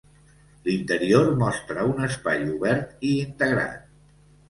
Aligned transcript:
L'interior 0.67 1.29
mostra 1.45 1.87
un 1.91 2.09
espai 2.09 2.43
obert 2.57 3.09
i 3.13 3.17
integrat. 3.23 3.89